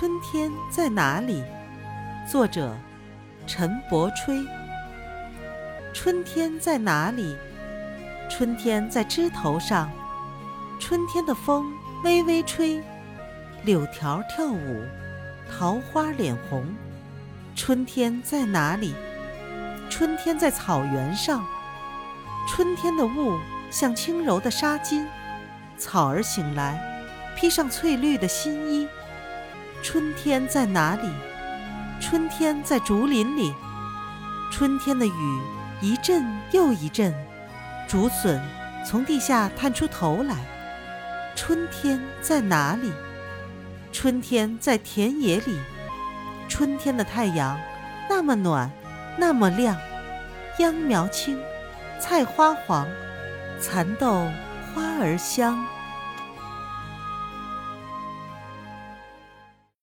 [0.00, 1.44] 春天在哪里？
[2.26, 2.74] 作者：
[3.46, 4.42] 陈伯吹。
[5.92, 7.36] 春天在哪里？
[8.26, 9.92] 春天在枝头上。
[10.78, 11.70] 春天的风
[12.02, 12.82] 微微吹，
[13.62, 14.82] 柳条跳舞，
[15.52, 16.64] 桃花脸红。
[17.54, 18.94] 春天在哪里？
[19.90, 21.44] 春天在草原上。
[22.48, 23.38] 春天的雾
[23.70, 25.04] 像轻柔的纱巾，
[25.76, 26.80] 草儿醒来，
[27.36, 28.88] 披上翠绿的新衣。
[29.92, 31.10] 春天在哪里？
[32.00, 33.52] 春天在竹林里。
[34.48, 35.42] 春天的雨
[35.80, 37.12] 一阵又一阵，
[37.88, 38.40] 竹笋
[38.86, 40.36] 从地下探出头来。
[41.34, 42.92] 春天在哪里？
[43.90, 45.58] 春天在田野里。
[46.48, 47.58] 春天的太阳
[48.08, 48.70] 那么暖，
[49.18, 49.76] 那么亮，
[50.60, 51.36] 秧苗青，
[51.98, 52.86] 菜花黄，
[53.60, 54.28] 蚕豆
[54.72, 55.58] 花儿香。